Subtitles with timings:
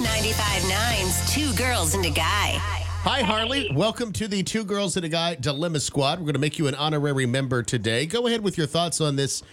[0.00, 2.58] Mix 95.9's Two Girls and a Guy.
[3.04, 3.70] Hi, Harley.
[3.72, 6.18] Welcome to the Two Girls and a Guy Dilemma Squad.
[6.18, 8.06] We're going to make you an honorary member today.
[8.06, 9.44] Go ahead with your thoughts on this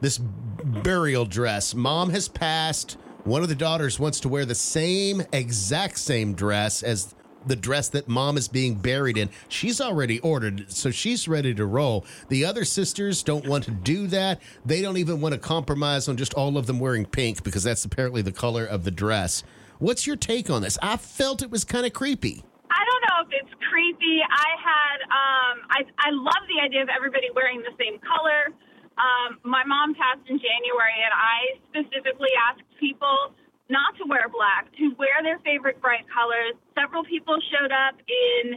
[0.00, 1.74] this burial dress.
[1.74, 2.96] Mom has passed.
[3.22, 7.14] One of the daughters wants to wear the same exact same dress as
[7.46, 9.30] the dress that mom is being buried in.
[9.48, 12.04] She's already ordered, so she's ready to roll.
[12.30, 14.42] The other sisters don't want to do that.
[14.64, 17.84] They don't even want to compromise on just all of them wearing pink because that's
[17.84, 19.44] apparently the color of the dress.
[19.78, 20.78] What's your take on this?
[20.82, 22.44] I felt it was kind of creepy.
[22.70, 24.22] I don't know if it's creepy.
[24.22, 28.54] I had um I I love the idea of everybody wearing the same color.
[28.98, 31.38] Um my mom passed in January and I
[31.70, 33.34] specifically asked people
[33.70, 36.54] not to wear black, to wear their favorite bright colors.
[36.76, 38.54] Several people showed up in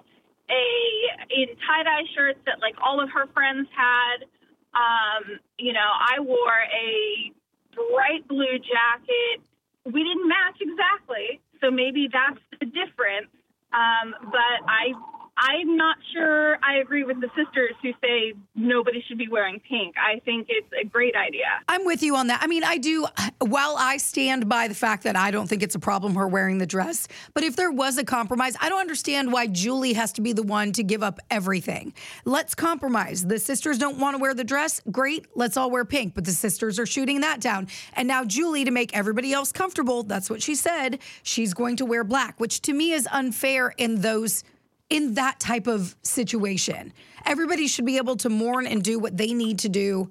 [0.49, 0.65] a
[1.31, 4.27] in tie-dye shirts that like all of her friends had.
[4.77, 7.33] Um, you know, I wore a
[7.73, 9.41] bright blue jacket.
[9.87, 13.31] We didn't match exactly, so maybe that's the difference.
[13.71, 14.91] Um, but I,
[15.37, 19.95] I'm not sure I agree with the sisters who say nobody should be wearing pink.
[19.97, 21.45] I think it's a great idea.
[21.67, 22.41] I'm with you on that.
[22.41, 23.05] I mean, I do,
[23.39, 26.57] while I stand by the fact that I don't think it's a problem her wearing
[26.57, 30.21] the dress, but if there was a compromise, I don't understand why Julie has to
[30.21, 31.93] be the one to give up everything.
[32.25, 33.25] Let's compromise.
[33.25, 34.81] The sisters don't want to wear the dress.
[34.91, 35.27] Great.
[35.35, 36.15] Let's all wear pink.
[36.15, 37.67] But the sisters are shooting that down.
[37.93, 41.85] And now Julie, to make everybody else comfortable, that's what she said, she's going to
[41.85, 44.43] wear black, which to me is unfair in those
[44.89, 46.93] in that type of situation.
[47.25, 50.09] Everybody should be able to mourn and do what they need to do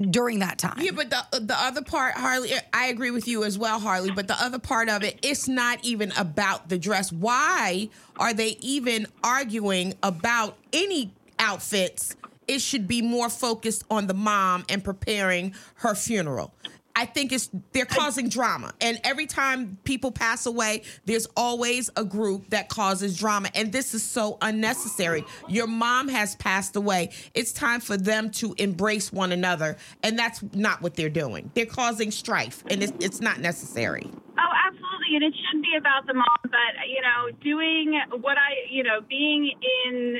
[0.00, 0.78] during that time.
[0.80, 4.10] Yeah, but the uh, the other part, Harley, I agree with you as well, Harley.
[4.10, 7.12] But the other part of it, it's not even about the dress.
[7.12, 7.88] Why
[8.18, 12.16] are they even arguing about any outfits?
[12.46, 16.52] It should be more focused on the mom and preparing her funeral.
[16.96, 18.72] I think it's they're causing drama.
[18.80, 23.48] And every time people pass away, there's always a group that causes drama.
[23.54, 25.24] And this is so unnecessary.
[25.48, 27.10] Your mom has passed away.
[27.34, 29.76] It's time for them to embrace one another.
[30.02, 31.50] And that's not what they're doing.
[31.54, 34.08] They're causing strife, and it's, it's not necessary.
[34.38, 35.16] Oh, absolutely.
[35.16, 39.00] And it should be about the mom, but, you know, doing what I, you know,
[39.08, 39.52] being
[39.86, 40.18] in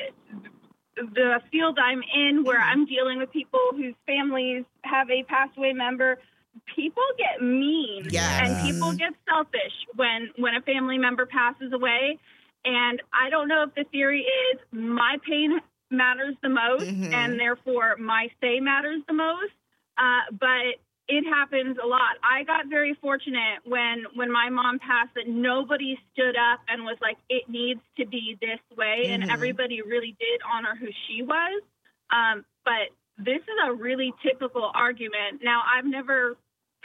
[0.97, 5.72] the field I'm in where I'm dealing with people whose families have a passed away
[5.72, 6.19] member
[6.75, 8.41] people get mean Yes.
[8.41, 12.19] and people get selfish when when a family member passes away
[12.65, 14.22] and i don't know if the theory
[14.53, 15.60] is my pain
[15.91, 17.12] matters the most Mhm.
[17.14, 19.53] and therefore my say matters the most
[19.98, 20.78] uh, but
[21.09, 25.98] it happens a lot i got very fortunate when when my mom passed that nobody
[26.12, 29.31] stood up and was like it needs to be this way and Mhm.
[29.31, 31.62] everybody really did honor who she was
[32.10, 35.41] um, but this is a really typical argument.
[35.43, 36.37] Now, I've never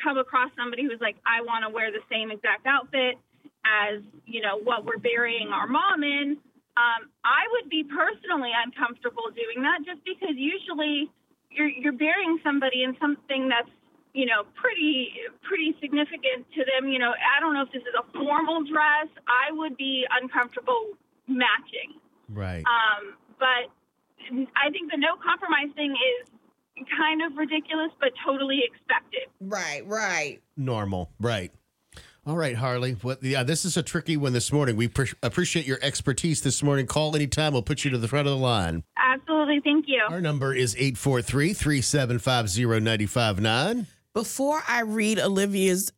[0.02, 3.18] come across somebody who's like, I want to wear the same exact outfit
[3.66, 6.38] as, you know, what we're burying our mom in.
[6.78, 11.12] Um, I would be personally uncomfortable doing that just because usually
[11.52, 13.70] you're, you're burying somebody in something that's,
[14.14, 15.12] you know, pretty,
[15.44, 16.88] pretty significant to them.
[16.88, 19.12] You know, I don't know if this is a formal dress.
[19.28, 20.96] I would be uncomfortable
[21.28, 22.00] matching.
[22.30, 22.64] Right.
[22.64, 23.68] Um, but
[24.56, 26.30] I think the no compromise thing is
[26.98, 29.30] kind of ridiculous, but totally expected.
[29.40, 30.40] Right, right.
[30.58, 31.12] Normal.
[31.20, 31.52] Right.
[32.26, 32.94] All right, Harley.
[33.02, 33.24] What?
[33.24, 34.76] Yeah, this is a tricky one this morning.
[34.76, 36.86] We pre- appreciate your expertise this morning.
[36.86, 37.54] Call anytime.
[37.54, 38.84] We'll put you to the front of the line.
[38.98, 39.62] Absolutely.
[39.64, 40.02] Thank you.
[40.10, 43.88] Our number is 843 375 0959.
[44.14, 45.92] Before I read Olivia's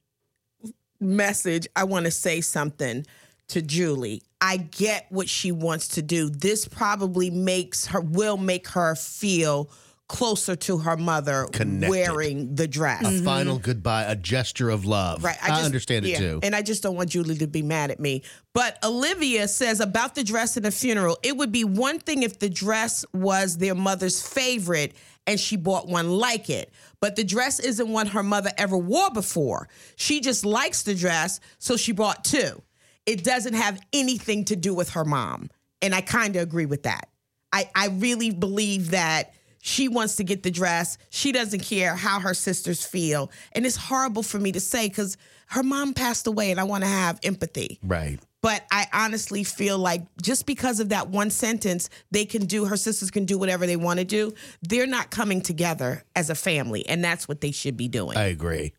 [1.00, 3.06] message, I want to say something
[3.50, 4.22] to Julie.
[4.40, 6.30] I get what she wants to do.
[6.30, 9.70] This probably makes her will make her feel
[10.12, 11.90] closer to her mother Connected.
[11.90, 13.02] wearing the dress.
[13.02, 13.24] A mm-hmm.
[13.24, 15.24] final goodbye, a gesture of love.
[15.24, 15.38] Right.
[15.42, 16.42] I, just- understand it too.
[16.44, 18.24] And I just don't want Julie to be mad at me.
[18.54, 22.40] But Olivia says about the dress at a funeral, it would be one thing if
[22.40, 24.94] the dress was their mother's favorite
[25.26, 26.74] and she bought one like it.
[27.00, 29.70] But the dress isn't one her mother ever wore before.
[29.96, 32.62] She just likes the dress, so she bought two.
[33.06, 35.50] It doesn't have anything to do with her mom.
[35.82, 37.08] And I kind of agree with that.
[37.54, 40.98] I, I really believe that she wants to get the dress.
[41.10, 43.32] She doesn't care how her sisters feel.
[43.54, 45.18] And it's horrible for me to say because
[45.48, 47.80] her mom passed away and I want to have empathy.
[47.84, 48.20] right.
[48.42, 52.76] But I honestly feel like just because of that one sentence, they can do, her
[52.76, 54.34] sisters can do whatever they want to do.
[54.64, 56.84] They're not coming together as a family.
[56.88, 58.18] And that's what they should be doing.
[58.18, 58.74] I agree.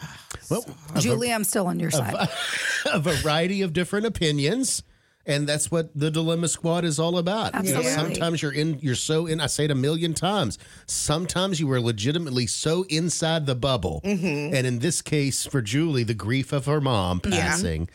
[0.00, 0.64] Ah, well,
[0.98, 2.28] Julie, I'm still on your side.
[2.92, 4.84] a variety of different opinions.
[5.26, 7.64] And that's what the Dilemma Squad is all about.
[7.64, 10.58] You know, sometimes you're in, you're so in, I say it a million times.
[10.86, 14.00] Sometimes you are legitimately so inside the bubble.
[14.02, 14.54] Mm-hmm.
[14.54, 17.88] And in this case, for Julie, the grief of her mom passing,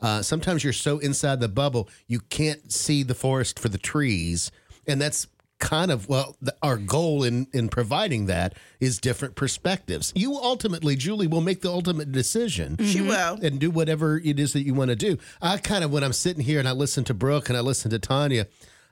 [0.00, 4.50] uh, sometimes you're so inside the bubble, you can't see the forest for the trees.
[4.86, 5.26] And that's
[5.60, 10.12] kind of, well, the, our goal in, in providing that is different perspectives.
[10.16, 13.38] You ultimately, Julie, will make the ultimate decision She will.
[13.42, 15.18] and do whatever it is that you want to do.
[15.40, 17.90] I kind of, when I'm sitting here and I listen to Brooke and I listen
[17.92, 18.46] to Tanya,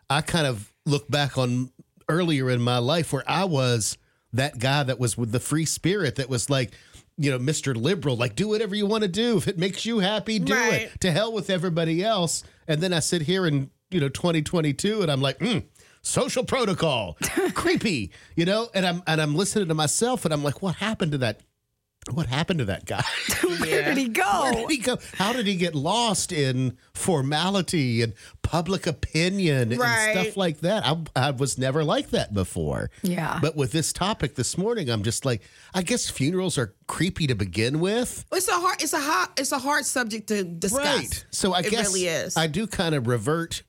[0.09, 1.71] I kind of look back on
[2.09, 3.99] earlier in my life where I was
[4.33, 6.73] that guy that was with the free spirit that was like,
[7.17, 7.75] you know, Mr.
[7.75, 9.37] Liberal, like do whatever you want to do.
[9.39, 10.83] If it makes you happy, do Right.
[10.83, 11.01] it.
[11.01, 12.45] To hell with everybody else.
[12.69, 15.65] And then I sit here in, you know, 2022 and I'm like, mm,
[16.03, 17.17] social protocol,
[17.55, 21.13] creepy, you know, and I'm and I'm listening to myself and I'm like, what happened
[21.13, 21.41] to that?
[22.13, 23.05] What happened to that guy?
[23.61, 24.43] Where did he go?
[24.43, 24.97] Where did he go?
[25.19, 30.87] How did he get lost in formality and public opinion and stuff like that?
[30.87, 32.91] I, I was never like that before.
[33.03, 33.39] Yeah.
[33.43, 35.43] But with this topic this morning, I'm just like,
[35.75, 38.25] I guess funerals are creepy to begin with.
[38.33, 38.83] It's a hard.
[38.83, 39.29] It's a hard.
[39.37, 40.97] It's a hard subject to discuss.
[40.97, 41.27] Right.
[41.31, 42.39] So I it guess really is.
[42.39, 43.65] I do kind of revert,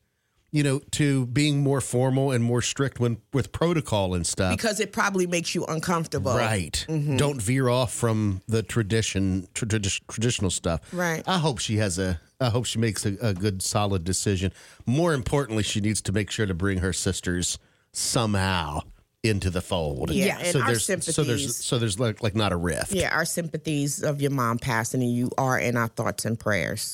[0.51, 4.56] you know, to being more formal and more strict when with protocol and stuff.
[4.56, 6.34] because it probably makes you uncomfortable.
[6.36, 6.86] Right.
[6.90, 7.18] Mm-hmm.
[7.18, 10.81] Don't veer off from the tradition, tra- tradi- traditional stuff.
[10.94, 11.24] Right.
[11.28, 12.19] I hope she has a.
[12.42, 14.54] I hope she makes a, a good, solid decision.
[14.86, 17.60] More importantly, she needs to make sure to bring her sisters
[17.92, 18.80] somehow
[19.22, 20.12] into the fold.
[20.12, 22.94] Yeah, and So our there's so there's so there's like like not a rift.
[22.94, 26.88] Yeah, our sympathies of your mom passing, and you are in our thoughts and prayers.